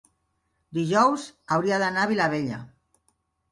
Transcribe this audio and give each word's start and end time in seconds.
dijous 0.77 1.27
hauria 1.57 1.81
d'anar 1.85 2.07
a 2.07 2.11
Vilabella. 2.15 2.61